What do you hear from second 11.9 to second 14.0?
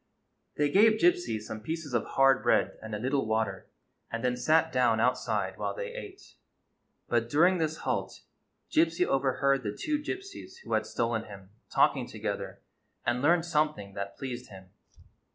together, and learned something